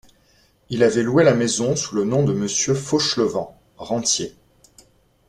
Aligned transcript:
Il 0.71 0.81
avait 0.81 1.03
loué 1.03 1.23
la 1.23 1.35
maison 1.35 1.75
sous 1.75 1.93
le 1.93 2.05
nom 2.05 2.23
de 2.25 2.33
Monsieur 2.33 2.73
Fauchelevent, 2.73 3.55
rentier. 3.77 4.35